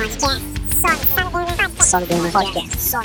Só 0.00 0.08
no 0.08 0.46
Gama 1.14 1.20
Podcast. 1.30 1.84
Só 1.84 2.00
no 2.00 2.06
Gama 2.06 2.30
Podcast. 2.32 2.96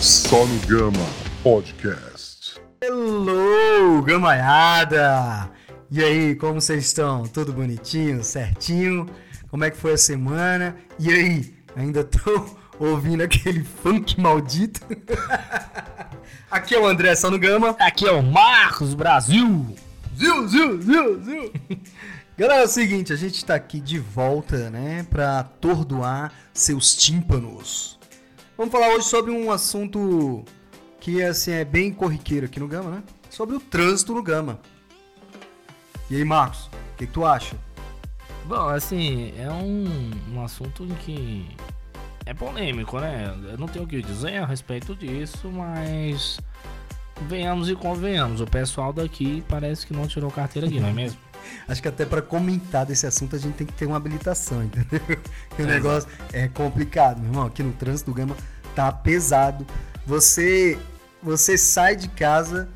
Só 0.00 0.46
no 0.46 0.58
Gama 0.66 1.06
Podcast. 1.42 2.58
Hello, 2.80 4.00
gamaiada! 4.02 5.50
E 5.90 6.02
aí, 6.02 6.34
como 6.34 6.62
vocês 6.62 6.86
estão? 6.86 7.24
Tudo 7.24 7.52
bonitinho, 7.52 8.24
certinho? 8.24 9.04
Como 9.50 9.64
é 9.64 9.70
que 9.70 9.76
foi 9.76 9.92
a 9.92 9.98
semana? 9.98 10.74
E 10.98 11.10
aí, 11.10 11.54
ainda 11.76 12.02
tô 12.02 12.46
ouvindo 12.80 13.22
aquele 13.22 13.62
funk 13.62 14.18
maldito? 14.18 14.80
Aqui 16.50 16.74
é 16.74 16.80
o 16.80 16.86
André 16.86 17.14
Só 17.16 17.30
no 17.30 17.38
Gama. 17.38 17.76
Aqui 17.78 18.08
é 18.08 18.12
o 18.12 18.22
Marcos 18.22 18.94
Brasil. 18.94 19.76
Ziu, 20.16 20.48
ziu, 20.48 20.80
ziu, 20.80 21.22
ziu. 21.22 21.52
Galera, 22.40 22.62
é 22.62 22.64
o 22.64 22.68
seguinte, 22.68 23.12
a 23.12 23.16
gente 23.16 23.44
tá 23.44 23.54
aqui 23.54 23.78
de 23.78 23.98
volta, 23.98 24.70
né, 24.70 25.06
pra 25.10 25.40
atordoar 25.40 26.32
seus 26.54 26.96
tímpanos. 26.96 27.98
Vamos 28.56 28.72
falar 28.72 28.94
hoje 28.94 29.04
sobre 29.04 29.30
um 29.30 29.52
assunto 29.52 30.42
que, 30.98 31.22
assim, 31.22 31.50
é 31.50 31.66
bem 31.66 31.92
corriqueiro 31.92 32.46
aqui 32.46 32.58
no 32.58 32.66
Gama, 32.66 32.92
né? 32.92 33.02
Sobre 33.28 33.56
o 33.56 33.60
trânsito 33.60 34.14
no 34.14 34.22
Gama. 34.22 34.58
E 36.08 36.16
aí, 36.16 36.24
Marcos, 36.24 36.64
o 36.64 36.96
que, 36.96 37.06
que 37.06 37.12
tu 37.12 37.26
acha? 37.26 37.54
Bom, 38.46 38.68
assim, 38.70 39.34
é 39.38 39.50
um, 39.50 40.10
um 40.32 40.42
assunto 40.42 40.86
que 41.04 41.46
é 42.24 42.32
polêmico, 42.32 42.98
né? 43.00 43.36
Eu 43.50 43.58
não 43.58 43.68
tenho 43.68 43.84
o 43.84 43.86
que 43.86 44.00
dizer 44.00 44.38
a 44.38 44.46
respeito 44.46 44.96
disso, 44.96 45.50
mas 45.50 46.40
venhamos 47.28 47.68
e 47.68 47.74
convenhamos. 47.76 48.40
O 48.40 48.46
pessoal 48.46 48.94
daqui 48.94 49.44
parece 49.46 49.86
que 49.86 49.92
não 49.92 50.06
tirou 50.06 50.30
carteira 50.30 50.66
aqui, 50.66 50.80
não 50.80 50.88
é 50.88 50.92
mesmo? 50.94 51.29
Acho 51.68 51.80
que 51.82 51.88
até 51.88 52.04
pra 52.04 52.20
comentar 52.22 52.84
desse 52.86 53.06
assunto 53.06 53.36
a 53.36 53.38
gente 53.38 53.54
tem 53.54 53.66
que 53.66 53.72
ter 53.72 53.86
uma 53.86 53.96
habilitação, 53.96 54.62
entendeu? 54.64 55.00
Que 55.56 55.62
o 55.62 55.68
É, 55.68 55.74
negócio 55.74 56.08
é 56.32 56.48
complicado, 56.48 57.18
meu 57.20 57.30
irmão. 57.30 57.46
Aqui 57.46 57.62
no 57.62 57.72
trânsito 57.72 58.10
do 58.10 58.14
Gama 58.14 58.36
tá 58.74 58.90
pesado. 58.92 59.66
Você 60.06 60.78
você 61.22 61.58
sai 61.58 61.96
de 61.96 62.08
casa, 62.08 62.68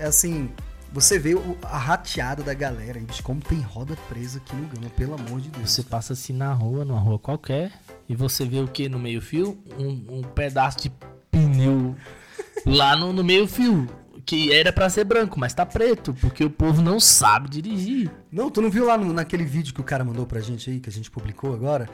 assim, 0.00 0.48
você 0.92 1.18
vê 1.18 1.32
a 1.64 1.76
rateada 1.76 2.42
da 2.42 2.54
galera, 2.54 3.00
bicho, 3.00 3.22
como 3.22 3.40
tem 3.40 3.60
roda 3.60 3.96
presa 4.08 4.38
aqui 4.38 4.54
no 4.54 4.68
Gama, 4.68 4.88
pelo 4.90 5.14
amor 5.14 5.40
de 5.40 5.48
Deus. 5.50 5.72
Você 5.72 5.82
passa 5.82 6.12
assim 6.12 6.32
na 6.32 6.52
rua, 6.52 6.84
numa 6.84 7.00
rua 7.00 7.18
qualquer, 7.18 7.72
e 8.08 8.14
você 8.14 8.44
vê 8.44 8.60
o 8.60 8.68
que 8.68 8.88
no 8.88 8.98
meio-fio? 8.98 9.58
Um, 9.78 10.18
um 10.18 10.22
pedaço 10.22 10.78
de 10.82 10.92
pneu 11.30 11.96
lá 12.64 12.96
no, 12.96 13.12
no 13.12 13.24
meio-fio. 13.24 13.88
Que 14.26 14.52
era 14.52 14.72
pra 14.72 14.90
ser 14.90 15.04
branco, 15.04 15.38
mas 15.38 15.54
tá 15.54 15.64
preto, 15.64 16.12
porque 16.20 16.44
o 16.44 16.50
povo 16.50 16.82
não 16.82 16.98
sabe 16.98 17.48
dirigir. 17.48 18.10
Não, 18.30 18.50
tu 18.50 18.60
não 18.60 18.68
viu 18.68 18.84
lá 18.84 18.98
no- 18.98 19.12
naquele 19.12 19.44
vídeo 19.44 19.72
que 19.72 19.80
o 19.80 19.84
cara 19.84 20.04
mandou 20.04 20.26
pra 20.26 20.40
gente 20.40 20.68
aí, 20.68 20.80
que 20.80 20.88
a 20.88 20.92
gente 20.92 21.08
publicou 21.10 21.54
agora? 21.54 21.88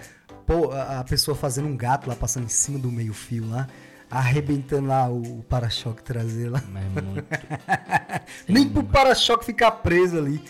Pô, 0.46 0.70
a, 0.72 1.00
a 1.00 1.04
pessoa 1.04 1.36
fazendo 1.36 1.68
um 1.68 1.76
gato 1.76 2.08
lá, 2.08 2.16
passando 2.16 2.44
em 2.44 2.48
cima 2.48 2.78
do 2.78 2.90
meio 2.90 3.12
fio 3.12 3.46
lá, 3.50 3.68
arrebentando 4.10 4.88
lá 4.88 5.08
o, 5.10 5.40
o 5.40 5.42
para-choque 5.42 6.02
traseiro 6.02 6.52
lá. 6.52 6.62
Mas 6.72 6.84
é 6.84 7.00
muito. 7.02 7.26
Nem 8.48 8.66
pro 8.68 8.82
para-choque 8.82 9.44
ficar 9.44 9.70
preso 9.72 10.16
ali. 10.16 10.42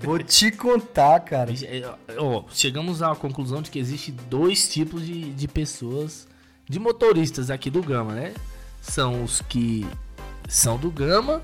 Vou 0.00 0.18
te 0.20 0.52
contar, 0.52 1.18
cara. 1.20 1.52
É, 1.52 1.82
ó, 2.16 2.44
chegamos 2.50 3.02
à 3.02 3.14
conclusão 3.16 3.60
de 3.60 3.70
que 3.72 3.78
existe 3.80 4.12
dois 4.12 4.68
tipos 4.68 5.04
de, 5.04 5.32
de 5.32 5.48
pessoas, 5.48 6.26
de 6.68 6.78
motoristas 6.78 7.50
aqui 7.50 7.70
do 7.70 7.82
Gama, 7.82 8.12
né? 8.12 8.34
São 8.80 9.22
os 9.24 9.40
que 9.42 9.86
são 10.48 10.76
do 10.76 10.90
Gama 10.90 11.42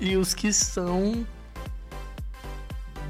e 0.00 0.16
os 0.16 0.34
que 0.34 0.52
são 0.52 1.26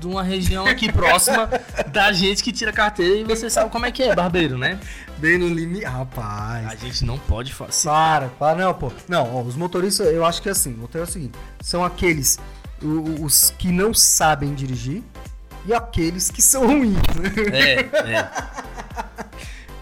de 0.00 0.06
uma 0.06 0.22
região 0.22 0.66
aqui 0.66 0.90
próxima 0.92 1.48
da 1.92 2.10
gente 2.12 2.42
que 2.42 2.52
tira 2.52 2.72
carteira 2.72 3.16
e 3.16 3.24
você 3.24 3.50
sabe 3.50 3.70
como 3.70 3.84
é 3.86 3.92
que 3.92 4.02
é, 4.02 4.14
barbeiro, 4.14 4.56
né? 4.56 4.80
Bem 5.18 5.36
no 5.38 5.48
limite. 5.48 5.84
A 5.84 5.90
Rapaz. 5.90 6.80
gente 6.80 7.04
não 7.04 7.18
pode 7.18 7.52
fazer. 7.52 7.84
Para, 7.88 8.28
para, 8.28 8.58
não, 8.64 8.72
pô. 8.74 8.90
Não, 9.06 9.36
ó, 9.36 9.42
os 9.42 9.56
motoristas, 9.56 10.06
eu 10.08 10.24
acho 10.24 10.40
que 10.40 10.48
é 10.48 10.52
assim. 10.52 10.72
O 10.80 10.88
é 10.96 11.02
o 11.02 11.06
seguinte: 11.06 11.38
são 11.60 11.84
aqueles, 11.84 12.38
o- 12.82 13.22
os 13.24 13.52
que 13.58 13.68
não 13.70 13.92
sabem 13.92 14.54
dirigir 14.54 15.02
e 15.66 15.74
aqueles 15.74 16.30
que 16.30 16.40
são 16.40 16.66
ruins? 16.66 16.96
É, 17.52 17.80
é. 18.14 18.30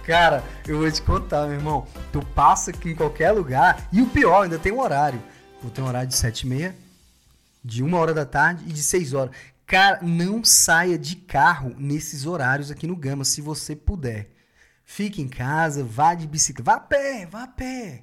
Cara, 0.09 0.43
eu 0.67 0.79
vou 0.79 0.91
te 0.91 1.03
contar, 1.03 1.45
meu 1.45 1.57
irmão. 1.57 1.87
Tu 2.11 2.25
passa 2.35 2.71
aqui 2.71 2.93
em 2.93 2.95
qualquer 2.95 3.31
lugar. 3.31 3.87
E 3.93 4.01
o 4.01 4.07
pior, 4.07 4.45
ainda 4.45 4.59
tem 4.59 4.73
um 4.73 4.81
horário. 4.81 5.23
Tu 5.61 5.69
tem 5.69 5.85
um 5.85 5.87
horário 5.87 6.09
de 6.09 6.17
7 6.17 6.41
e 6.41 6.47
meia, 6.47 6.75
de 7.63 7.83
1 7.83 7.95
hora 7.95 8.15
da 8.15 8.25
tarde 8.25 8.65
e 8.67 8.73
de 8.73 8.83
6 8.83 9.13
horas. 9.13 9.37
Cara, 9.67 9.99
não 10.01 10.43
saia 10.43 10.99
de 10.99 11.15
carro 11.15 11.77
nesses 11.77 12.25
horários 12.25 12.71
aqui 12.71 12.87
no 12.87 12.97
Gama, 12.97 13.23
se 13.23 13.43
você 13.43 13.77
puder. 13.77 14.31
Fique 14.83 15.21
em 15.21 15.29
casa, 15.29 15.85
vá 15.85 16.15
de 16.15 16.27
bicicleta. 16.27 16.71
Vá 16.71 16.77
a 16.79 16.81
pé, 16.81 17.27
vá 17.31 17.43
a 17.43 17.49
pé. 17.49 18.03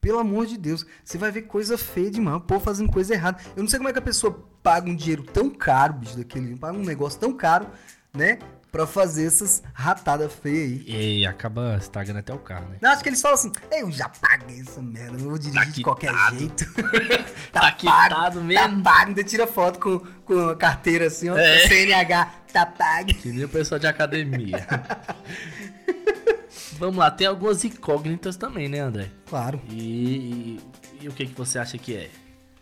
Pelo 0.00 0.18
amor 0.18 0.46
de 0.46 0.58
Deus, 0.58 0.84
você 1.04 1.16
vai 1.16 1.30
ver 1.30 1.42
coisa 1.42 1.78
feia 1.78 2.10
demais, 2.10 2.38
o 2.38 2.40
povo 2.40 2.64
fazendo 2.64 2.90
coisa 2.90 3.14
errada. 3.14 3.40
Eu 3.54 3.62
não 3.62 3.70
sei 3.70 3.78
como 3.78 3.88
é 3.88 3.92
que 3.92 3.98
a 4.00 4.02
pessoa 4.02 4.44
paga 4.60 4.90
um 4.90 4.96
dinheiro 4.96 5.22
tão 5.22 5.48
caro, 5.48 5.92
bicho, 5.92 6.16
daquele, 6.16 6.56
paga 6.56 6.76
um 6.76 6.82
negócio 6.82 7.20
tão 7.20 7.32
caro, 7.32 7.68
né? 8.12 8.40
Pra 8.74 8.88
fazer 8.88 9.26
essas 9.26 9.62
ratadas 9.72 10.32
feias 10.32 10.80
aí. 10.88 11.20
E 11.20 11.26
acaba 11.26 11.76
estragando 11.80 12.18
até 12.18 12.34
o 12.34 12.38
carro, 12.40 12.70
né? 12.70 12.78
Não, 12.82 12.90
acho 12.90 13.04
que 13.04 13.08
eles 13.08 13.22
falam 13.22 13.36
assim, 13.36 13.52
eu 13.70 13.88
já 13.92 14.08
paguei 14.08 14.60
essa 14.62 14.82
merda, 14.82 15.12
não 15.12 15.28
vou 15.30 15.38
dirigir 15.38 15.64
Tá 15.64 15.70
de 15.70 15.82
qualquer 15.82 16.10
quitado. 16.10 16.38
jeito. 16.38 16.64
Tá 17.52 17.70
quitado 17.70 18.42
mesmo. 18.42 18.82
Tá 18.82 18.90
pago, 18.90 19.08
ainda 19.10 19.22
tira 19.22 19.46
foto 19.46 19.78
com, 19.78 20.00
com 20.24 20.48
a 20.48 20.56
carteira 20.56 21.06
assim, 21.06 21.28
ó, 21.30 21.38
É. 21.38 21.68
CNH, 21.68 22.24
tá 22.52 22.66
pago. 22.66 23.14
Que 23.14 23.28
nem 23.28 23.44
o 23.44 23.48
pessoal 23.48 23.78
de 23.78 23.86
academia. 23.86 24.66
Vamos 26.76 26.96
lá, 26.96 27.12
tem 27.12 27.28
algumas 27.28 27.64
incógnitas 27.64 28.36
também, 28.36 28.68
né, 28.68 28.80
André? 28.80 29.08
Claro. 29.26 29.60
E, 29.70 29.78
e- 29.78 30.60
e 31.02 31.08
o 31.08 31.12
que, 31.12 31.26
que 31.26 31.34
você 31.38 31.60
acha 31.60 31.78
que 31.78 31.94
é? 31.96 32.10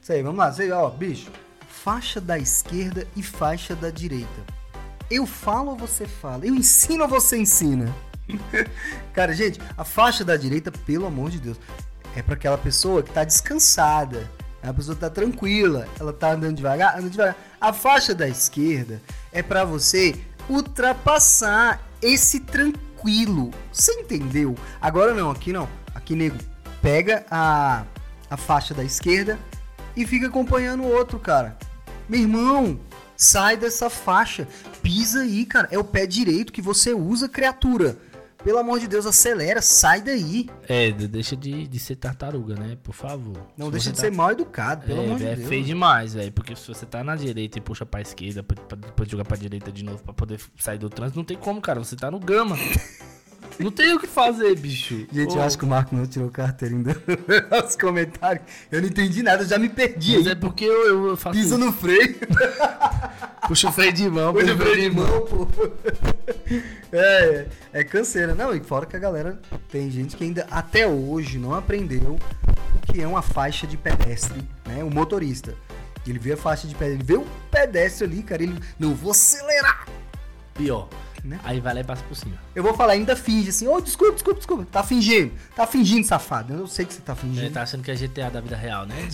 Isso 0.01 0.13
aí, 0.13 0.23
vamos 0.23 0.39
lá, 0.39 0.55
aí, 0.59 0.71
ó, 0.73 0.91
bicho. 0.91 1.31
Faixa 1.67 2.21
da 2.21 2.39
esquerda 2.39 3.07
e 3.17 3.23
faixa 3.23 3.75
da 3.75 3.89
direita. 3.89 4.43
Eu 5.13 5.27
falo 5.27 5.73
ou 5.73 5.77
você 5.77 6.07
fala? 6.07 6.47
Eu 6.47 6.55
ensino 6.55 7.03
ou 7.03 7.09
você 7.09 7.37
ensina? 7.37 7.95
Cara, 9.13 9.35
gente, 9.35 9.61
a 9.77 9.85
faixa 9.85 10.25
da 10.25 10.39
direita, 10.39 10.73
pelo 10.73 11.05
amor 11.05 11.29
de 11.29 11.39
Deus, 11.39 11.61
é 12.17 12.23
pra 12.23 12.33
aquela 12.33 12.57
pessoa 12.57 13.03
que 13.03 13.11
tá 13.11 13.23
descansada. 13.23 14.31
A 14.63 14.73
pessoa 14.73 14.97
tá 14.97 15.11
tranquila, 15.11 15.87
ela 16.01 16.15
tá 16.15 16.33
andando 16.33 16.57
devagar, 16.57 16.99
anda 16.99 17.11
devagar. 17.11 17.37
A 17.61 17.75
faixa 17.75 18.15
da 18.15 18.27
esquerda 18.27 19.03
é 19.31 19.43
pra 19.43 19.67
você 19.67 20.19
ultrapassar 20.49 21.83
esse 22.01 22.41
tranquilo. 22.41 23.51
Você 23.71 23.93
entendeu? 23.93 24.57
Agora 24.81 25.13
não, 25.13 25.31
aqui 25.31 25.53
não. 25.53 25.69
Aqui, 25.95 26.17
nego, 26.17 26.39
pega 26.81 27.27
a, 27.31 27.85
a 28.31 28.37
faixa 28.39 28.73
da 28.73 28.83
esquerda 28.83 29.39
e 29.95 30.07
fica 30.07 30.29
acompanhando 30.29 30.85
o 30.85 30.91
outro, 30.91 31.19
cara. 31.19 31.59
Meu 32.09 32.21
irmão, 32.21 32.81
sai 33.15 33.59
dessa 33.59 33.91
faixa. 33.91 34.49
Pisa 34.95 35.21
aí, 35.21 35.47
cara. 35.47 35.69
É 35.71 35.79
o 35.79 35.85
pé 35.85 36.07
direito 36.07 36.53
que 36.53 36.61
você 36.61 36.93
usa, 36.93 37.27
criatura. 37.29 37.97
Pelo 38.45 38.59
amor 38.59 38.79
de 38.81 38.87
Deus, 38.89 39.07
acelera, 39.07 39.63
sai 39.63 40.03
daí. 40.03 40.51
É, 40.69 40.91
de- 40.91 41.07
deixa 41.09 41.35
de, 41.37 41.67
de 41.67 41.79
ser 41.79 41.95
tartaruga, 41.97 42.57
né? 42.57 42.77
Por 42.83 42.93
favor. 42.93 43.39
Não 43.57 43.67
Se 43.67 43.73
deixa 43.73 43.91
de 43.91 43.97
tá- 43.97 44.01
ser 44.03 44.11
mal 44.13 44.33
educado, 44.33 44.85
pelo 44.85 45.01
é, 45.01 45.05
amor 45.07 45.19
de 45.19 45.25
é 45.27 45.37
Deus. 45.37 45.49
feio 45.49 45.65
demais, 45.65 46.13
velho. 46.13 46.33
Porque 46.33 46.55
se 46.57 46.67
você 46.69 46.85
tá 46.85 47.03
na 47.05 47.15
direita 47.17 47.57
e 47.57 47.61
puxa 47.61 47.87
pra 47.87 48.01
esquerda, 48.03 48.43
pra, 48.43 48.57
pra 48.65 48.77
depois 48.77 49.09
jogar 49.09 49.25
pra 49.25 49.37
direita 49.37 49.71
de 49.73 49.83
novo 49.85 50.03
pra 50.03 50.13
poder 50.13 50.41
sair 50.59 50.77
do 50.79 50.91
trânsito, 50.91 51.19
não 51.19 51.25
tem 51.25 51.37
como, 51.39 51.61
cara. 51.61 51.79
Você 51.79 51.95
tá 51.97 52.11
no 52.11 52.19
gama. 52.19 52.59
não 53.61 53.71
tem 53.71 53.95
o 53.95 54.01
que 54.01 54.09
fazer, 54.09 54.59
bicho. 54.59 55.07
Gente, 55.13 55.35
Ô, 55.35 55.37
eu 55.37 55.43
acho 55.43 55.57
que 55.57 55.65
o 55.65 55.69
Marco 55.69 55.95
não 55.95 56.05
tirou 56.05 56.29
carteira 56.29 56.75
ainda 56.75 56.97
nos 57.63 57.77
comentários. 57.77 58.45
Eu 58.73 58.81
não 58.83 58.89
entendi 58.89 59.23
nada, 59.23 59.45
eu 59.45 59.49
já 59.49 59.57
me 59.57 59.69
perdi 59.69 60.17
Mas 60.17 60.27
aí. 60.27 60.33
é 60.33 60.35
porque 60.35 60.65
eu, 60.65 61.11
eu 61.11 61.17
faço. 61.17 61.39
Pisa 61.39 61.57
no 61.57 61.73
freio. 61.73 62.17
Puxa 63.53 63.69
o 63.69 63.73
freio 63.73 63.93
de 63.93 64.09
mão, 64.09 64.33
Puxa 64.33 64.55
o 64.55 64.57
freio 64.57 64.81
de 64.81 64.97
mão, 64.97 65.27
pô. 65.27 65.47
É, 66.91 67.47
é 67.73 67.85
canseira. 67.85 68.35
Não, 68.35 68.55
e 68.55 68.61
fora 68.61 68.87
que 68.87 68.97
a 68.97 68.99
galera 68.99 69.39
tem 69.71 69.91
gente 69.91 70.17
que 70.17 70.25
ainda 70.25 70.47
até 70.51 70.87
hoje 70.87 71.39
não 71.39 71.55
aprendeu 71.55 72.19
o 72.19 72.93
que 72.93 73.03
é 73.03 73.07
uma 73.07 73.21
faixa 73.21 73.67
de 73.67 73.77
pedestre, 73.77 74.43
né? 74.67 74.83
O 74.83 74.91
motorista. 74.91 75.55
Ele 76.07 76.19
vê 76.19 76.33
a 76.33 76.37
faixa 76.37 76.67
de 76.67 76.75
pedestre, 76.75 77.05
ele 77.05 77.05
vê 77.05 77.23
o 77.23 77.27
pedestre 77.51 78.07
ali, 78.07 78.23
cara, 78.23 78.43
ele 78.43 78.59
não 78.79 78.95
vou 78.95 79.11
acelerar. 79.11 79.87
Pior. 80.55 80.89
Né? 81.23 81.39
Aí 81.45 81.61
vai 81.61 81.75
lá 81.75 81.81
e 81.81 81.85
passa 81.85 82.03
por 82.05 82.15
cima. 82.15 82.39
Eu 82.55 82.63
vou 82.63 82.73
falar, 82.73 82.95
ainda 82.95 83.15
finge 83.15 83.51
assim, 83.51 83.69
ô, 83.69 83.81
desculpa, 83.83 84.15
desculpa, 84.15 84.39
desculpa. 84.39 84.67
Tá 84.73 84.83
fingindo, 84.83 85.31
tá 85.55 85.67
fingindo, 85.67 86.07
safado. 86.07 86.55
Eu 86.55 86.67
sei 86.67 86.87
que 86.87 86.95
você 86.95 87.03
tá 87.03 87.15
fingindo. 87.15 87.45
Ele 87.45 87.51
tá 87.51 87.63
achando 87.63 87.83
que 87.83 87.91
é 87.91 87.95
GTA 87.95 88.31
da 88.31 88.41
vida 88.41 88.57
real, 88.57 88.87
né? 88.87 88.97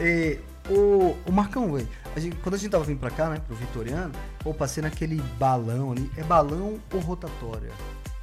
É, 0.00 0.38
o, 0.70 1.16
o 1.26 1.32
Marcão, 1.32 1.72
velho, 1.72 1.88
a 2.18 2.20
gente- 2.20 2.36
quando 2.36 2.54
a 2.54 2.58
gente 2.58 2.70
tava 2.70 2.84
vindo 2.84 2.98
pra 2.98 3.10
cá, 3.10 3.28
né, 3.30 3.40
pro 3.46 3.56
Vitoriano, 3.56 4.12
pô, 4.40 4.52
passei 4.52 4.82
naquele 4.82 5.16
balão 5.38 5.92
ali. 5.92 6.10
É 6.16 6.22
balão 6.22 6.78
ou 6.92 7.00
rotatória, 7.00 7.70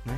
né? 0.06 0.18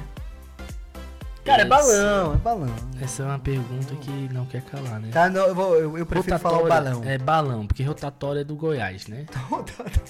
Cara, 1.46 1.62
é 1.62 1.66
balão, 1.66 2.34
é 2.34 2.38
balão. 2.38 2.76
Essa 3.02 3.24
é 3.24 3.26
uma 3.26 3.40
pergunta 3.40 3.96
que 3.96 4.12
não 4.34 4.46
quer 4.46 4.62
calar, 4.64 5.00
né? 5.00 5.10
Tá, 5.14 5.30
não, 5.30 5.48
eu, 5.48 5.56
vou- 5.56 5.76
eu- 5.78 5.98
eu 5.98 6.06
prefiro 6.06 6.38
falar 6.40 6.58
o 6.62 6.68
balão. 6.68 7.02
É 7.06 7.18
balão, 7.18 7.66
porque 7.66 7.84
rotatória 7.84 8.42
é 8.42 8.44
do 8.44 8.54
Goiás, 8.58 9.08
né? 9.08 9.26
Rotatória. 9.50 10.02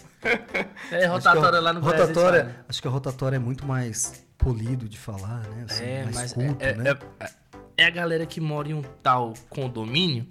É 0.91 1.05
rotatória 1.05 1.59
lá 1.59 1.71
no 1.73 1.79
Goiás. 1.81 1.99
eles 2.01 2.09
rotatória, 2.15 2.39
falam. 2.45 2.55
acho 2.67 2.81
que 2.81 2.87
a 2.87 2.91
rotatória 2.91 3.35
é 3.35 3.39
muito 3.39 3.67
mais 3.67 4.25
polido 4.35 4.89
de 4.89 4.97
falar, 4.97 5.41
né? 5.49 5.65
Assim, 5.69 5.83
É, 5.83 6.03
mais 6.05 6.15
mas 6.15 6.33
culto, 6.33 6.65
é, 6.65 6.69
é- 6.69 6.73
né? 6.75 6.97
é- 7.19 7.29
é 7.77 7.85
a 7.85 7.89
galera 7.91 8.25
que 8.25 8.41
mora 8.41 8.69
em 8.69 8.73
um 8.73 8.81
tal 9.03 9.33
condomínio. 9.47 10.25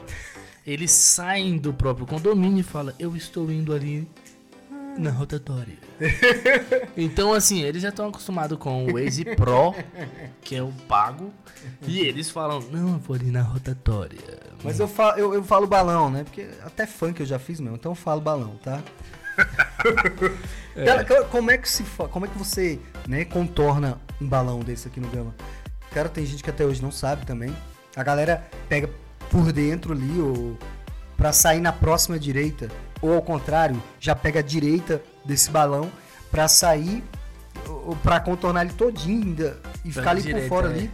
Eles 0.67 0.91
saem 0.91 1.57
do 1.57 1.73
próprio 1.73 2.07
condomínio 2.07 2.61
e 2.61 2.65
falam: 2.65 2.93
Eu 2.99 3.15
estou 3.15 3.51
indo 3.53 3.73
ali 3.73 4.09
na 4.99 5.11
rotatória. 5.11 5.79
então, 6.97 7.33
assim, 7.33 7.63
eles 7.63 7.83
já 7.83 7.91
estão 7.91 8.09
acostumados 8.09 8.59
com 8.59 8.85
o 8.85 8.95
Waze 8.95 9.25
Pro, 9.37 9.75
que 10.41 10.57
é 10.57 10.63
o 10.63 10.73
pago, 10.89 11.33
e 11.87 12.01
eles 12.01 12.31
falam: 12.31 12.61
Não, 12.73 12.95
eu 12.95 12.99
vou 12.99 13.15
ali 13.15 13.31
na 13.31 13.43
rotatória. 13.43 14.19
Mas 14.65 14.81
eu 14.81 14.89
falo, 14.89 15.17
eu, 15.17 15.35
eu 15.35 15.45
falo 15.45 15.69
balão, 15.69 16.11
né? 16.11 16.25
Porque 16.25 16.49
até 16.65 16.85
funk 16.85 17.21
eu 17.21 17.27
já 17.27 17.39
fiz 17.39 17.61
mesmo, 17.61 17.77
então 17.77 17.93
eu 17.93 17.97
falo 17.97 18.21
balão, 18.21 18.57
tá? 18.57 18.83
Cara, 20.75 21.05
cara, 21.05 21.25
como 21.25 21.51
é 21.51 21.57
que 21.57 21.69
se 21.69 21.83
como 22.11 22.27
é 22.27 22.29
que 22.29 22.37
você, 22.37 22.79
né, 23.09 23.25
contorna 23.25 23.99
um 24.21 24.27
balão 24.27 24.61
desse 24.61 24.89
aqui 24.89 25.01
no 25.01 25.09
Gama? 25.09 25.35
Cara, 25.91 26.07
tem 26.07 26.27
gente 26.27 26.43
que 26.43 26.51
até 26.51 26.67
hoje 26.67 26.83
não 26.83 26.91
sabe 26.91 27.25
também. 27.25 27.55
A 27.95 28.03
galera 28.03 28.47
pega 28.69 28.91
por 29.31 29.53
dentro 29.53 29.93
ali 29.93 30.21
ou 30.21 30.57
para 31.17 31.33
sair 31.33 31.61
na 31.61 31.73
próxima 31.73 32.19
direita, 32.19 32.71
ou 33.01 33.15
ao 33.15 33.23
contrário, 33.23 33.83
já 33.99 34.15
pega 34.15 34.41
a 34.41 34.43
direita 34.43 35.03
desse 35.25 35.51
balão 35.51 35.91
pra 36.31 36.47
sair 36.49 37.03
ou 37.67 37.97
para 37.97 38.21
contornar 38.21 38.65
ele 38.65 38.75
todinho 38.75 39.23
ainda 39.23 39.59
e 39.85 39.91
ficar 39.91 40.11
ali 40.11 40.21
por 40.21 40.27
direita, 40.27 40.49
fora 40.49 40.69
é. 40.69 40.73
ali. 40.73 40.91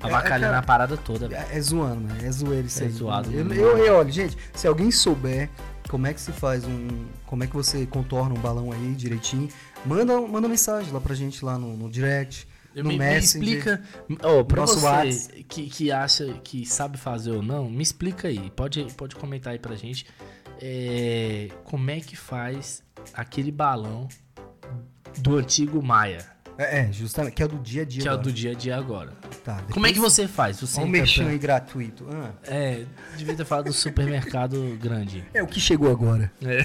Avacalhando 0.00 0.52
cara, 0.52 0.58
a 0.58 0.62
parada 0.62 0.96
toda. 0.98 1.34
É, 1.34 1.56
é 1.56 1.60
zoando, 1.60 2.02
mano. 2.02 2.16
É 2.22 2.30
zoeiro 2.30 2.66
isso 2.66 2.82
É 2.82 2.86
aí. 2.86 2.92
zoado 2.92 3.32
Eu, 3.32 3.50
eu, 3.54 3.78
eu, 3.78 3.94
olha, 3.96 4.12
gente, 4.12 4.36
se 4.52 4.66
alguém 4.66 4.90
souber 4.90 5.48
como 5.88 6.06
é 6.06 6.12
que 6.12 6.20
se 6.20 6.32
faz 6.32 6.64
um. 6.64 7.06
Como 7.24 7.42
é 7.42 7.46
que 7.46 7.54
você 7.54 7.86
contorna 7.86 8.34
um 8.34 8.38
balão 8.38 8.70
aí 8.70 8.94
direitinho, 8.94 9.48
manda, 9.84 10.20
manda 10.20 10.46
mensagem 10.46 10.92
lá 10.92 11.00
pra 11.00 11.14
gente 11.14 11.44
lá 11.44 11.58
no, 11.58 11.76
no 11.76 11.90
direct. 11.90 12.46
No 12.74 12.84
me, 12.84 12.90
me 12.90 12.98
Messenger. 12.98 13.48
explica, 13.48 13.82
oh, 14.22 14.44
pra 14.44 14.62
Nosso 14.62 14.80
você 14.80 15.44
que, 15.48 15.68
que 15.68 15.92
acha 15.92 16.26
que 16.42 16.66
sabe 16.66 16.98
fazer 16.98 17.30
ou 17.30 17.42
não, 17.42 17.70
me 17.70 17.82
explica 17.82 18.28
aí. 18.28 18.50
Pode, 18.50 18.84
pode 18.96 19.14
comentar 19.16 19.52
aí 19.52 19.58
pra 19.58 19.74
gente 19.76 20.06
é, 20.60 21.48
como 21.64 21.90
é 21.90 22.00
que 22.00 22.16
faz 22.16 22.82
aquele 23.12 23.50
balão 23.52 24.08
do 25.18 25.36
antigo 25.36 25.82
Maia, 25.82 26.18
É, 26.58 26.80
é, 26.80 26.92
justamente. 26.92 27.34
Que 27.34 27.42
é 27.42 27.46
o 27.46 27.48
do 27.48 27.58
dia 27.58 27.82
a 27.82 27.84
dia. 27.84 28.02
que 28.02 28.08
é 28.08 28.10
o 28.10 28.14
agora. 28.14 28.24
do 28.28 28.32
dia 28.32 28.50
a 28.50 28.54
dia 28.54 28.76
agora. 28.76 29.12
Tá, 29.44 29.62
Como 29.72 29.86
é 29.86 29.90
que 29.90 29.94
depois- 29.96 30.12
você 30.12 30.26
faz? 30.28 30.60
Você 30.60 30.78
Olha 30.80 30.86
um 30.86 30.90
mexão 30.90 31.24
pra- 31.24 31.32
aí 31.32 31.38
gratuito. 31.38 32.06
Ah, 32.10 32.30
É, 32.44 32.84
devia 33.16 33.34
ter 33.34 33.44
falado 33.44 33.66
do 33.66 33.72
supermercado 33.72 34.76
grande. 34.80 35.24
é 35.34 35.42
o 35.42 35.46
que 35.46 35.60
chegou 35.60 35.90
agora. 35.90 36.32
É. 36.42 36.62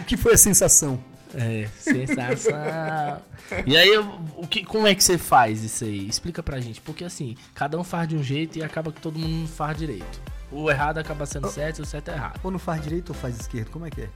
O 0.00 0.04
que 0.04 0.16
foi 0.16 0.34
a 0.34 0.36
sensação? 0.36 1.02
É, 1.34 1.68
sensação. 1.78 2.52
e 3.66 3.76
aí, 3.76 3.98
o 4.36 4.46
que, 4.46 4.64
como 4.64 4.86
é 4.86 4.94
que 4.94 5.02
você 5.02 5.16
faz 5.16 5.62
isso 5.62 5.84
aí? 5.84 6.06
Explica 6.06 6.42
pra 6.42 6.60
gente. 6.60 6.80
Porque 6.80 7.04
assim, 7.04 7.36
cada 7.54 7.78
um 7.78 7.84
faz 7.84 8.08
de 8.08 8.16
um 8.16 8.22
jeito 8.22 8.58
e 8.58 8.62
acaba 8.62 8.92
que 8.92 9.00
todo 9.00 9.18
mundo 9.18 9.40
não 9.40 9.46
faz 9.46 9.76
direito. 9.76 10.20
O 10.50 10.70
errado 10.70 10.98
acaba 10.98 11.24
sendo 11.24 11.48
certo 11.48 11.78
e 11.78 11.82
o 11.82 11.86
certo 11.86 12.10
é 12.10 12.14
errado. 12.14 12.40
Ou 12.42 12.50
não 12.50 12.58
faz 12.58 12.82
direito 12.82 13.10
ou 13.10 13.14
faz 13.14 13.38
esquerdo? 13.40 13.70
Como 13.70 13.86
é 13.86 13.90
que 13.90 14.02
é? 14.02 14.08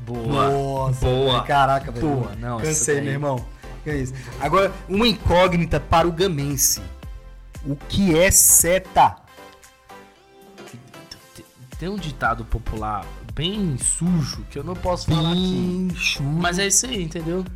Boa. 0.00 0.50
Nossa, 0.50 1.00
Boa. 1.06 1.42
Caraca, 1.44 1.90
velho. 1.90 2.06
Boa, 2.06 2.32
não, 2.36 2.58
Cansei, 2.58 2.96
daí- 2.96 3.04
meu 3.04 3.12
irmão. 3.14 3.46
É 3.86 3.96
isso. 3.96 4.12
Agora, 4.40 4.70
uma 4.88 5.08
incógnita 5.08 5.80
para 5.80 6.06
o 6.06 6.12
gamense. 6.12 6.82
O 7.64 7.74
que 7.76 8.18
é 8.18 8.30
seta? 8.30 9.16
Tem 11.78 11.88
um 11.88 11.96
ditado 11.96 12.44
popular 12.44 13.06
bem 13.34 13.76
sujo 13.78 14.44
que 14.50 14.58
eu 14.58 14.64
não 14.64 14.74
posso 14.74 15.06
falar 15.06 15.30
aqui. 15.32 15.88
Pincho. 15.90 16.22
Mas 16.22 16.58
é 16.58 16.66
isso 16.66 16.86
aí, 16.86 17.02
entendeu? 17.02 17.44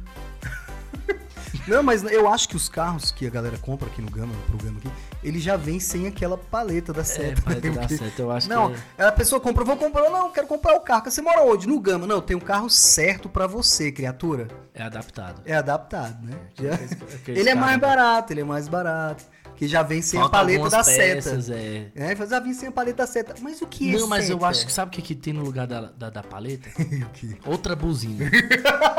Não, 1.67 1.83
mas 1.83 2.03
eu 2.05 2.29
acho 2.31 2.47
que 2.49 2.57
os 2.57 2.69
carros 2.69 3.11
que 3.11 3.27
a 3.27 3.31
galera 3.31 3.57
compra 3.57 3.89
aqui 3.89 4.03
no 4.03 4.11
Gama, 4.11 4.35
no 4.35 4.43
programa 4.43 4.77
aqui, 4.79 4.91
ele 5.23 5.39
já 5.41 5.57
vem 5.57 5.81
sem 5.81 6.07
aquela 6.07 6.37
paleta 6.37 6.93
da 6.93 7.01
É, 7.01 7.05
seta. 7.05 7.41
paleta 7.41 7.71
né? 7.71 7.75
da 7.77 7.89
seta, 7.89 8.21
eu 8.21 8.31
acho 8.31 8.49
não, 8.51 8.73
que 8.75 9.03
a 9.03 9.11
pessoa 9.13 9.41
compra, 9.41 9.65
vou 9.65 9.77
comprar, 9.77 10.11
não, 10.11 10.31
quero 10.31 10.47
comprar 10.47 10.75
o 10.75 10.81
carro. 10.81 11.11
Você 11.11 11.23
mora 11.23 11.43
onde? 11.43 11.67
No 11.67 11.81
Gama. 11.81 12.07
Não, 12.07 12.21
tem 12.21 12.37
um 12.37 12.41
carro 12.41 12.69
certo 12.69 13.31
pra 13.31 13.47
você, 13.47 13.91
criatura. 13.91 14.49
é 14.75 14.83
adaptado. 14.83 15.41
É 15.47 15.55
adaptado, 15.55 16.23
né? 16.27 16.37
Já- 16.61 16.75
aqueles 17.17 17.41
Ele 17.41 17.49
é 17.49 17.55
mais 17.55 17.81
barato, 17.81 18.33
ele 18.33 18.43
é 18.43 18.45
mais 18.45 18.69
barato. 18.69 19.25
Que 19.57 19.69
já 19.69 19.83
vem 19.83 20.03
sem 20.03 20.19
Falta 20.19 20.37
a 20.37 20.41
paleta 20.41 20.69
da 20.71 20.85
peças, 20.85 21.45
seta. 21.45 21.59
É. 21.59 21.91
É, 21.95 22.27
já 22.27 22.41
vem 22.41 22.53
sem 22.55 22.69
a 22.69 22.73
paleta 22.73 22.99
da 22.99 23.07
seta. 23.07 23.35
Mas 23.41 23.61
o 23.63 23.67
que 23.67 23.95
é 23.95 23.99
Não, 23.99 24.07
mas 24.09 24.29
eu 24.29 24.37
seta? 24.37 24.47
acho 24.49 24.67
que 24.67 24.73
sabe 24.73 24.89
o 24.89 24.93
que, 24.93 25.03
que 25.03 25.15
tem 25.15 25.33
no 25.33 25.43
lugar 25.45 25.67
da, 25.67 25.83
da, 25.83 26.11
da 26.11 26.23
paleta? 26.23 26.69
Outra 27.47 27.77
buzina. 27.77 28.31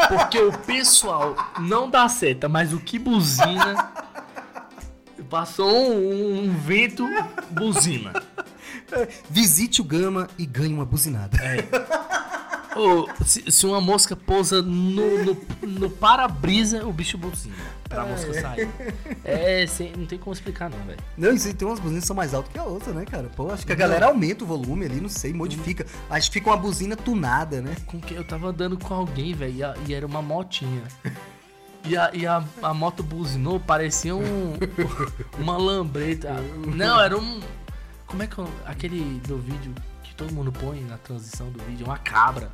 Porque 0.08 0.40
o 0.40 0.52
pessoal 0.60 1.36
não 1.60 1.90
dá 1.90 2.08
seta, 2.08 2.48
mas 2.48 2.74
o 2.74 2.80
que 2.80 2.98
buzina. 2.98 3.92
Passou 5.30 5.92
um, 5.92 6.44
um 6.46 6.58
vento, 6.58 7.06
buzina. 7.50 8.14
Visite 9.30 9.82
o 9.82 9.84
Gama 9.84 10.28
e 10.38 10.46
ganhe 10.46 10.74
uma 10.74 10.86
buzinada. 10.86 11.38
Ô, 12.76 13.08
se, 13.24 13.50
se 13.50 13.66
uma 13.66 13.80
mosca 13.80 14.16
pousa 14.16 14.62
no, 14.62 15.24
no, 15.24 15.38
no 15.62 15.90
para-brisa, 15.90 16.86
o 16.86 16.92
bicho 16.92 17.18
buzina. 17.18 17.56
Pra 17.88 18.06
mosca 18.06 18.34
sair. 18.34 18.70
É, 19.24 19.66
sem, 19.66 19.94
não 19.96 20.06
tem 20.06 20.20
como 20.20 20.34
explicar, 20.34 20.70
não, 20.70 20.80
velho. 20.80 21.00
Não, 21.18 21.32
isso 21.32 21.54
tem 21.54 21.68
umas 21.68 21.80
buzinas 21.80 22.04
que 22.04 22.08
são 22.08 22.16
mais 22.16 22.34
altas 22.34 22.52
que 22.52 22.60
a 22.60 22.64
outra, 22.64 22.92
né, 22.92 23.06
cara? 23.06 23.30
Pô, 23.36 23.50
acho 23.52 23.66
que 23.66 23.72
a 23.72 23.76
galera 23.76 24.08
aumenta 24.08 24.44
o 24.44 24.48
volume 24.48 24.86
ali, 24.86 25.00
não 25.00 25.08
sei, 25.08 25.32
modifica. 25.32 25.86
Acho 26.10 26.30
que 26.30 26.40
fica 26.40 26.50
uma 26.50 26.58
buzina 26.58 26.96
tunada, 26.96 27.62
né? 27.62 27.76
Com 27.86 28.02
que 28.02 28.14
eu 28.14 28.24
tava 28.26 28.50
andando 28.50 28.78
com 28.78 28.94
alguém, 28.94 29.34
velho, 29.34 29.76
e, 29.86 29.92
e 29.92 29.94
era 29.94 30.06
uma 30.06 30.22
motinha. 30.22 30.84
E 31.88 31.96
a, 31.96 32.10
e 32.14 32.26
a, 32.26 32.44
a 32.64 32.74
moto 32.74 33.04
buzinou, 33.04 33.60
parecia 33.60 34.16
um, 34.16 34.54
uma 35.38 35.56
lambreta. 35.56 36.34
Não, 36.76 37.00
era 37.00 37.18
um. 37.18 37.40
Como 38.08 38.24
é 38.24 38.28
que 38.28 38.40
eu, 38.40 38.50
aquele 38.66 39.20
do 39.28 39.38
vídeo 39.38 39.74
que 40.16 40.24
todo 40.24 40.34
mundo 40.34 40.52
põe 40.52 40.82
na 40.86 40.98
transição 40.98 41.50
do 41.52 41.62
vídeo? 41.66 41.86
Uma 41.86 41.98
cabra. 41.98 42.50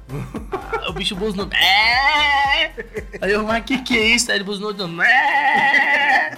Ah, 0.51 0.89
o 0.89 0.93
bicho 0.93 1.15
buzinou. 1.15 1.47
"É!" 1.53 2.73
Aí 3.21 3.31
eu, 3.31 3.43
mas 3.45 3.63
que 3.63 3.77
que 3.83 3.95
é 3.97 4.07
isso? 4.15 4.31
Aí 4.31 4.37
ele 4.37 4.43
buzinou. 4.43 4.73
de 4.73 4.79
novo, 4.79 5.01
"É!" 5.03 6.37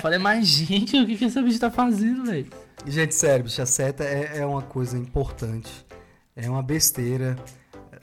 Falei, 0.00 0.18
mas 0.18 0.46
gente, 0.46 0.98
o 0.98 1.06
que 1.06 1.16
que 1.16 1.24
esse 1.26 1.40
bicho 1.42 1.60
tá 1.60 1.70
fazendo, 1.70 2.24
velho? 2.24 2.50
Gente, 2.86 3.14
sério, 3.14 3.44
bicho, 3.44 3.60
a 3.62 3.66
seta 3.66 4.04
é, 4.04 4.38
é 4.38 4.46
uma 4.46 4.62
coisa 4.62 4.98
importante. 4.98 5.70
É 6.34 6.48
uma 6.48 6.62
besteira. 6.62 7.36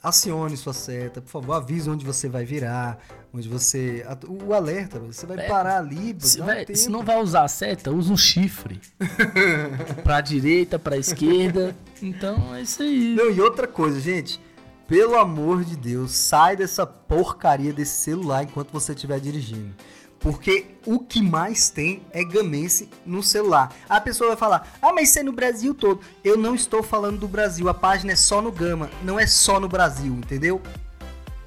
Acione 0.04 0.58
sua 0.58 0.74
seta, 0.74 1.22
por 1.22 1.30
favor, 1.30 1.54
avise 1.54 1.88
onde 1.88 2.04
você 2.04 2.28
vai 2.28 2.44
virar, 2.44 2.98
onde 3.32 3.48
você. 3.48 4.04
O 4.28 4.52
alerta, 4.54 5.00
você 5.00 5.28
vai 5.28 5.38
É, 5.46 5.48
parar 5.48 5.78
ali, 5.78 6.16
Se, 6.20 6.42
um 6.42 6.76
se 6.76 6.90
não 6.90 7.04
vai 7.04 7.22
usar 7.22 7.44
a 7.44 7.48
seta, 7.48 7.92
usa 7.92 8.12
um 8.12 8.18
chifre. 8.18 8.82
pra 10.04 10.20
direita, 10.22 10.80
pra 10.80 10.98
esquerda. 10.98 11.76
Então 12.02 12.56
é 12.56 12.62
isso 12.64 12.82
aí. 12.82 13.14
Não, 13.16 13.30
e 13.30 13.40
outra 13.40 13.68
coisa, 13.68 14.00
gente. 14.00 14.42
Pelo 14.88 15.16
amor 15.18 15.64
de 15.64 15.78
Deus, 15.78 16.12
sai 16.12 16.56
dessa 16.58 16.86
porcaria 16.86 17.72
desse 17.72 18.02
celular 18.04 18.44
enquanto 18.44 18.72
você 18.72 18.94
estiver 18.94 19.20
dirigindo. 19.20 19.74
Porque 20.22 20.76
o 20.86 21.00
que 21.00 21.22
mais 21.22 21.70
tem 21.70 22.04
é 22.12 22.24
gamense 22.24 22.90
no 23.06 23.24
celular. 23.24 23.74
A 23.90 24.00
pessoa 24.00 24.30
vai 24.30 24.38
falar, 24.38 24.72
ah, 24.82 24.94
mas 24.94 25.10
isso 25.10 25.20
é 25.20 25.24
no 25.24 25.32
Brasil 25.32 25.74
todo. 25.74 26.00
Eu 26.24 26.38
não 26.38 26.54
estou 26.54 26.84
falando 26.84 27.20
do 27.20 27.28
Brasil, 27.28 27.68
a 27.68 27.74
página 27.74 28.14
é 28.14 28.16
só 28.16 28.42
no 28.42 28.52
Gama, 28.52 28.90
não 29.04 29.20
é 29.20 29.26
só 29.26 29.60
no 29.60 29.68
Brasil, 29.68 30.14
entendeu? 30.14 30.62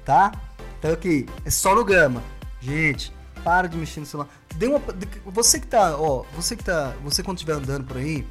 Tá? 0.03 0.31
Então 0.77 0.91
aqui, 0.91 1.25
é 1.45 1.49
só 1.49 1.73
no 1.73 1.85
Gama. 1.85 2.21
Gente, 2.59 3.13
para 3.43 3.67
de 3.67 3.77
mexer 3.77 4.01
no 4.01 4.05
celular. 4.05 4.29
Dê 4.55 4.67
uma, 4.67 4.81
você 5.25 5.59
que 5.59 5.67
tá, 5.67 5.97
ó, 5.97 6.25
você 6.35 6.55
que 6.55 6.63
tá, 6.63 6.93
você 7.03 7.23
quando 7.23 7.37
estiver 7.37 7.53
andando 7.53 7.85
por 7.85 7.97
aí, 7.97 8.25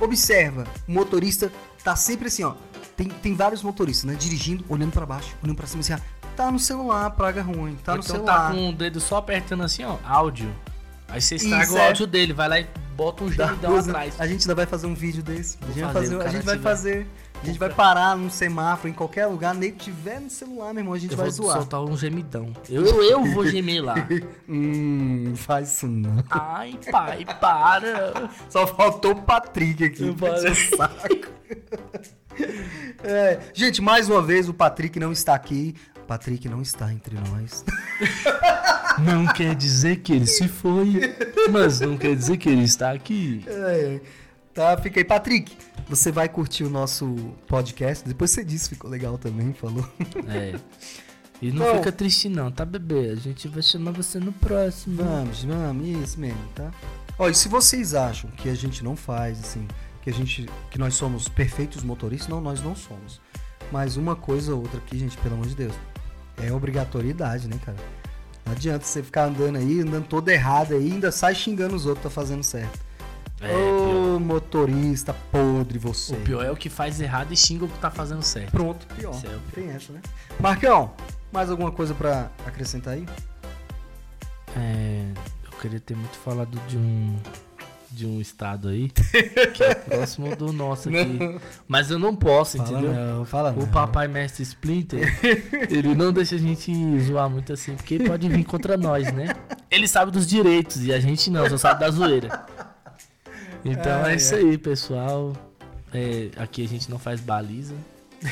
Observa, 0.00 0.64
o 0.86 0.92
motorista 0.92 1.50
tá 1.82 1.96
sempre 1.96 2.28
assim, 2.28 2.44
ó. 2.44 2.54
Tem, 2.98 3.08
tem 3.08 3.34
vários 3.34 3.62
motoristas, 3.62 4.04
né? 4.10 4.14
Dirigindo, 4.18 4.62
olhando 4.68 4.92
pra 4.92 5.06
baixo, 5.06 5.34
olhando 5.42 5.56
pra 5.56 5.66
cima 5.66 5.80
assim, 5.80 5.92
ah, 5.94 6.00
tá 6.36 6.50
no 6.50 6.58
celular, 6.58 7.08
praga 7.12 7.40
ruim, 7.40 7.76
tá 7.82 7.92
Ou 7.92 7.98
no 7.98 8.04
então 8.04 8.16
celular. 8.16 8.48
tá 8.48 8.54
com 8.54 8.68
o 8.68 8.72
dedo 8.72 9.00
só 9.00 9.16
apertando 9.18 9.62
assim, 9.62 9.84
ó, 9.84 9.96
áudio. 10.04 10.52
Aí 11.08 11.22
você 11.22 11.36
estraga 11.36 11.64
Isso, 11.64 11.74
o 11.74 11.78
é. 11.78 11.86
áudio 11.86 12.06
dele, 12.06 12.32
vai 12.34 12.48
lá 12.48 12.60
e 12.60 12.66
bota 12.94 13.24
um 13.24 13.30
gemidão 13.32 13.70
coisa- 13.72 13.90
atrás. 13.92 14.20
A 14.20 14.26
gente 14.26 14.42
ainda 14.42 14.54
vai 14.54 14.66
fazer 14.66 14.86
um 14.88 14.94
vídeo 14.94 15.22
desse. 15.22 15.56
A 15.62 15.66
gente, 15.68 15.80
vai, 15.80 15.92
fazer, 15.94 16.06
fazer, 16.06 16.16
o 16.16 16.22
a 16.22 16.28
gente 16.28 16.44
vai 16.44 16.58
fazer. 16.58 17.06
A 17.40 17.46
gente 17.46 17.56
vai 17.60 17.70
parar 17.70 18.16
num 18.16 18.28
semáforo, 18.28 18.88
em 18.88 18.92
qualquer 18.92 19.26
lugar, 19.26 19.54
nem 19.54 19.70
que 19.70 19.84
tiver 19.84 20.18
no 20.20 20.28
celular, 20.28 20.74
meu 20.74 20.80
irmão, 20.80 20.92
a 20.94 20.98
gente 20.98 21.12
Eu 21.12 21.16
vai 21.16 21.26
vou 21.30 21.32
zoar. 21.46 21.58
soltar 21.58 21.80
um 21.84 21.96
gemidão. 21.96 22.52
Eu, 22.68 22.84
eu, 22.84 23.00
eu 23.04 23.24
vou 23.32 23.46
gemer 23.46 23.80
lá. 23.80 23.94
Hum, 24.48 25.34
faz 25.36 25.72
isso 25.74 25.86
não. 25.86 26.24
Ai, 26.30 26.76
pai, 26.90 27.24
para. 27.40 28.28
Só 28.50 28.66
faltou 28.66 29.12
o 29.12 29.22
Patrick 29.22 29.84
aqui. 29.84 30.02
Eu 30.02 30.16
saco. 30.76 31.28
É, 33.02 33.38
gente, 33.54 33.80
mais 33.80 34.08
uma 34.08 34.22
vez 34.22 34.48
o 34.48 34.54
Patrick 34.54 34.98
não 34.98 35.12
está 35.12 35.34
aqui. 35.34 35.74
Patrick 36.06 36.48
não 36.48 36.62
está 36.62 36.92
entre 36.92 37.16
nós. 37.16 37.64
Não 38.98 39.26
quer 39.32 39.54
dizer 39.54 39.98
que 40.00 40.12
ele 40.12 40.26
se 40.26 40.48
foi. 40.48 41.14
Mas 41.52 41.78
não 41.78 41.96
quer 41.96 42.16
dizer 42.16 42.36
que 42.36 42.48
ele 42.48 42.64
está 42.64 42.90
aqui. 42.90 43.44
É, 43.46 44.00
tá, 44.52 44.76
fica 44.76 44.98
aí. 44.98 45.04
Patrick, 45.04 45.56
você 45.88 46.10
vai 46.10 46.28
curtir 46.28 46.64
o 46.64 46.70
nosso 46.70 47.14
podcast. 47.46 48.06
Depois 48.08 48.32
você 48.32 48.44
disse, 48.44 48.68
ficou 48.68 48.90
legal 48.90 49.16
também, 49.16 49.52
falou. 49.52 49.88
É. 50.26 50.58
E 51.40 51.52
não 51.52 51.64
Bom. 51.64 51.76
fica 51.76 51.92
triste 51.92 52.28
não, 52.28 52.50
tá, 52.50 52.64
bebê? 52.64 53.10
A 53.10 53.14
gente 53.14 53.46
vai 53.46 53.62
chamar 53.62 53.92
você 53.92 54.18
no 54.18 54.32
próximo. 54.32 54.96
Vamos, 54.96 55.44
vamos, 55.44 55.86
isso 55.86 56.18
mesmo, 56.18 56.48
tá? 56.54 56.72
Olha, 57.16 57.32
se 57.32 57.48
vocês 57.48 57.94
acham 57.94 58.28
que 58.32 58.48
a 58.48 58.54
gente 58.54 58.82
não 58.82 58.96
faz, 58.96 59.38
assim, 59.38 59.68
que 60.02 60.10
a 60.10 60.12
gente, 60.12 60.48
que 60.70 60.78
nós 60.78 60.94
somos 60.94 61.28
perfeitos 61.28 61.82
motoristas, 61.82 62.28
não, 62.28 62.40
nós 62.40 62.62
não 62.62 62.74
somos. 62.74 63.20
Mas 63.70 63.96
uma 63.96 64.16
coisa 64.16 64.54
ou 64.54 64.62
outra 64.62 64.78
aqui, 64.78 64.98
gente, 64.98 65.16
pelo 65.18 65.34
amor 65.34 65.46
de 65.46 65.54
Deus, 65.54 65.74
é 66.42 66.52
obrigatoriedade, 66.52 67.48
né, 67.48 67.58
cara? 67.64 67.78
Não 68.46 68.52
adianta 68.52 68.84
você 68.84 69.02
ficar 69.02 69.24
andando 69.24 69.56
aí, 69.56 69.80
andando 69.80 70.06
todo 70.06 70.28
errado 70.30 70.72
aí, 70.72 70.92
ainda 70.92 71.12
sai 71.12 71.34
xingando 71.34 71.74
os 71.74 71.84
outros, 71.84 72.04
tá 72.04 72.10
fazendo 72.10 72.42
certo. 72.42 72.78
É, 73.40 73.54
Ô, 73.54 73.86
pior. 73.86 74.20
motorista 74.20 75.14
podre 75.30 75.78
você. 75.78 76.14
O 76.14 76.20
pior 76.20 76.44
é 76.44 76.50
o 76.50 76.56
que 76.56 76.68
faz 76.68 77.00
errado 77.00 77.32
e 77.32 77.36
xinga 77.36 77.66
o 77.66 77.68
que 77.68 77.78
tá 77.78 77.90
fazendo 77.90 78.22
certo. 78.22 78.50
Pronto, 78.50 78.86
pior. 78.94 79.14
É 79.14 79.16
o 79.16 79.20
pior. 79.20 79.40
Tem 79.54 79.68
essa, 79.70 79.92
né? 79.92 80.00
Marcão, 80.40 80.92
mais 81.30 81.50
alguma 81.50 81.70
coisa 81.70 81.94
pra 81.94 82.30
acrescentar 82.46 82.94
aí? 82.94 83.06
É, 84.56 85.04
eu 85.44 85.50
queria 85.60 85.78
ter 85.78 85.94
muito 85.94 86.16
falado 86.16 86.58
de 86.66 86.76
um 86.76 87.16
de 87.90 88.06
um 88.06 88.20
estado 88.20 88.68
aí 88.68 88.88
que 89.54 89.62
é 89.64 89.74
próximo 89.74 90.36
do 90.36 90.52
nosso 90.52 90.88
aqui, 90.88 91.18
mas 91.66 91.90
eu 91.90 91.98
não 91.98 92.14
posso, 92.14 92.58
Fala 92.58 92.70
entendeu? 92.70 92.92
não, 92.94 93.24
fala 93.24 93.52
O 93.52 93.60
não. 93.60 93.66
papai 93.68 94.06
mestre 94.08 94.42
Splinter, 94.42 95.18
ele 95.70 95.94
não 95.94 96.12
deixa 96.12 96.34
a 96.34 96.38
gente 96.38 96.72
zoar 97.00 97.28
muito 97.30 97.52
assim, 97.52 97.74
porque 97.74 97.98
pode 98.00 98.28
vir 98.28 98.44
contra 98.44 98.76
nós, 98.76 99.12
né? 99.12 99.34
Ele 99.70 99.88
sabe 99.88 100.10
dos 100.10 100.26
direitos 100.26 100.84
e 100.84 100.92
a 100.92 101.00
gente 101.00 101.30
não, 101.30 101.48
só 101.48 101.56
sabe 101.56 101.80
da 101.80 101.90
zoeira. 101.90 102.46
Então 103.64 104.02
Ai, 104.04 104.12
é 104.12 104.16
isso 104.16 104.34
aí, 104.34 104.56
pessoal. 104.58 105.32
É, 105.92 106.30
aqui 106.36 106.64
a 106.64 106.68
gente 106.68 106.90
não 106.90 106.98
faz 106.98 107.20
baliza. 107.20 107.74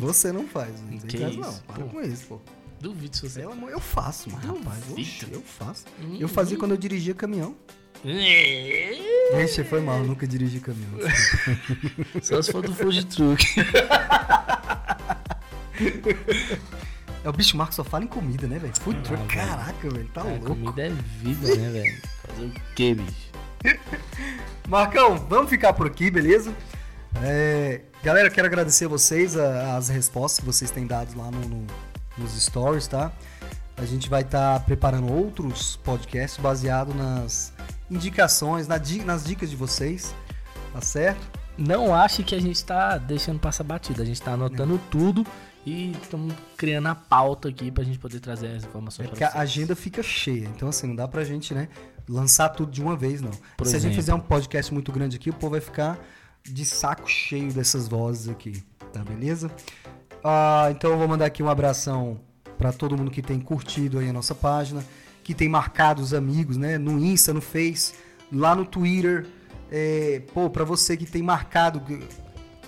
Você 0.00 0.32
não 0.32 0.46
faz, 0.46 0.70
não 0.82 0.98
Que 0.98 1.06
tem 1.16 1.20
caso 1.20 1.38
não. 1.38 1.54
Para 1.74 1.84
pô. 1.84 1.90
com 1.90 2.00
isso, 2.02 2.26
pô. 2.26 2.40
Duvido 2.80 3.14
se 3.16 3.28
você. 3.28 3.40
Pelo 3.40 3.52
amor, 3.52 3.70
eu 3.70 3.80
faço, 3.80 4.30
mano. 4.30 4.56
Rapaz, 4.58 4.82
oxe, 4.92 5.26
eu 5.30 5.42
faço. 5.42 5.84
Hum, 6.02 6.16
Eu 6.18 6.28
fazia 6.28 6.56
quando 6.56 6.70
eu 6.72 6.76
dirigia 6.78 7.14
caminhão. 7.14 7.54
Ixi, 8.02 9.62
foi 9.64 9.80
mal, 9.82 9.98
eu 9.98 10.04
nunca 10.04 10.26
dirigi 10.26 10.60
caminhão. 10.60 10.98
Só 12.22 12.40
se 12.40 12.50
for 12.50 12.62
do 12.62 12.74
Fuji 12.74 13.04
Truck. 13.04 13.44
É 17.22 17.28
o 17.28 17.32
bicho 17.34 17.54
Marco 17.56 17.74
só 17.74 17.84
fala 17.84 18.04
em 18.04 18.06
comida, 18.06 18.46
né, 18.46 18.58
velho? 18.58 18.72
Food 18.80 19.00
truck, 19.02 19.22
Ah, 19.22 19.26
caraca, 19.46 19.90
velho, 19.90 20.08
tá 20.08 20.22
É, 20.22 20.30
louco. 20.30 20.46
comida 20.46 20.82
é 20.86 20.88
vida, 21.22 21.54
né, 21.54 21.70
velho? 21.70 22.02
Fazer 22.26 22.44
o 22.46 22.52
quê, 22.74 22.94
bicho? 22.94 23.30
Marcão, 24.68 25.18
vamos 25.28 25.50
ficar 25.50 25.74
por 25.74 25.86
aqui, 25.86 26.10
beleza? 26.10 26.50
É, 27.22 27.82
galera, 28.02 28.30
quero 28.30 28.46
agradecer 28.46 28.86
a 28.86 28.88
vocês 28.88 29.36
a- 29.36 29.76
as 29.76 29.88
respostas 29.90 30.40
que 30.40 30.46
vocês 30.46 30.70
têm 30.70 30.86
dado 30.86 31.14
lá 31.18 31.30
no- 31.30 31.46
no- 31.46 31.66
nos 32.20 32.32
stories, 32.40 32.86
tá? 32.86 33.10
A 33.76 33.84
gente 33.84 34.08
vai 34.10 34.22
estar 34.22 34.60
preparando 34.64 35.10
outros 35.12 35.76
podcasts 35.76 36.38
baseados 36.38 36.94
nas 36.94 37.52
indicações, 37.90 38.68
na 38.68 38.78
di- 38.78 39.02
nas 39.04 39.24
dicas 39.24 39.48
de 39.50 39.56
vocês, 39.56 40.14
tá 40.72 40.80
certo? 40.80 41.40
Não 41.56 41.94
ache 41.94 42.22
que 42.22 42.34
a 42.34 42.40
gente 42.40 42.62
tá 42.64 42.96
deixando 42.98 43.38
passar 43.40 43.64
batida. 43.64 44.02
A 44.02 44.06
gente 44.06 44.20
tá 44.22 44.32
anotando 44.32 44.78
tudo 44.90 45.26
e 45.66 45.92
estamos 46.02 46.34
criando 46.56 46.88
a 46.88 46.94
pauta 46.94 47.48
aqui 47.48 47.70
pra 47.70 47.84
gente 47.84 47.98
poder 47.98 48.20
trazer 48.20 48.48
as 48.56 48.64
É 48.64 48.66
informações 48.66 49.08
porque 49.08 49.24
pra 49.24 49.34
a 49.38 49.42
agenda 49.42 49.74
fica 49.76 50.02
cheia, 50.02 50.46
então 50.54 50.68
assim, 50.68 50.86
não 50.86 50.96
dá 50.96 51.06
pra 51.06 51.22
gente, 51.24 51.52
né, 51.52 51.68
lançar 52.08 52.48
tudo 52.50 52.70
de 52.72 52.80
uma 52.80 52.96
vez, 52.96 53.20
não. 53.20 53.30
Por 53.58 53.66
Se 53.66 53.76
a 53.76 53.78
gente 53.78 53.92
exemplo. 53.92 53.96
fizer 54.02 54.14
um 54.14 54.20
podcast 54.20 54.72
muito 54.72 54.90
grande 54.90 55.16
aqui, 55.16 55.28
o 55.28 55.34
povo 55.34 55.50
vai 55.52 55.60
ficar 55.60 55.98
de 56.42 56.64
saco 56.64 57.06
cheio 57.10 57.52
dessas 57.52 57.86
vozes 57.88 58.28
aqui, 58.30 58.62
tá 58.92 59.04
beleza? 59.04 59.50
Ah, 60.22 60.68
então 60.70 60.90
eu 60.90 60.98
vou 60.98 61.08
mandar 61.08 61.26
aqui 61.26 61.42
um 61.42 61.48
abração 61.48 62.20
pra 62.58 62.72
todo 62.72 62.96
mundo 62.96 63.10
que 63.10 63.22
tem 63.22 63.40
curtido 63.40 63.98
aí 63.98 64.08
a 64.08 64.12
nossa 64.12 64.34
página, 64.34 64.84
que 65.24 65.34
tem 65.34 65.48
marcado 65.48 66.02
os 66.02 66.12
amigos, 66.12 66.56
né, 66.56 66.76
no 66.76 66.98
Insta, 66.98 67.32
no 67.32 67.40
Face, 67.40 67.94
lá 68.30 68.54
no 68.54 68.64
Twitter, 68.64 69.26
é, 69.70 70.22
pô, 70.34 70.50
pra 70.50 70.64
você 70.64 70.96
que 70.96 71.06
tem 71.06 71.22
marcado, 71.22 71.82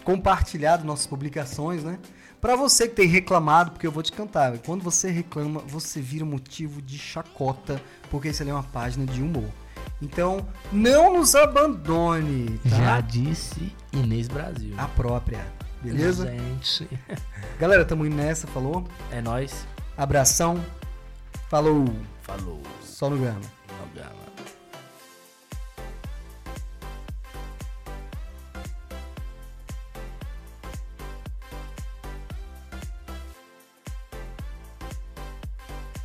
compartilhado 0.04 0.84
nossas 0.84 1.06
publicações, 1.06 1.82
né? 1.82 1.98
Pra 2.40 2.56
você 2.56 2.88
que 2.88 2.96
tem 2.96 3.06
reclamado, 3.06 3.70
porque 3.70 3.86
eu 3.86 3.92
vou 3.92 4.02
te 4.02 4.10
cantar, 4.10 4.58
quando 4.58 4.82
você 4.82 5.10
reclama, 5.10 5.60
você 5.60 6.00
vira 6.00 6.24
motivo 6.24 6.82
de 6.82 6.98
chacota, 6.98 7.80
porque 8.10 8.28
isso 8.28 8.42
ali 8.42 8.50
é 8.50 8.54
uma 8.54 8.64
página 8.64 9.06
de 9.06 9.22
humor. 9.22 9.48
Então, 10.00 10.46
não 10.72 11.18
nos 11.18 11.34
abandone, 11.36 12.58
tá? 12.68 12.70
Já 12.70 13.00
disse 13.00 13.72
Inês 13.92 14.26
Brasil. 14.26 14.74
A 14.76 14.88
própria, 14.88 15.46
beleza? 15.82 16.30
Gente. 16.30 16.88
Galera, 17.58 17.84
tamo 17.84 18.06
indo 18.06 18.16
nessa, 18.16 18.46
falou? 18.46 18.84
É 19.10 19.20
nóis. 19.20 19.66
Abração, 19.96 20.64
falou, 21.50 21.84
Falou. 22.22 22.62
só 22.82 23.10
no 23.10 23.18
grama. 23.18 23.40
Programa. 23.66 24.31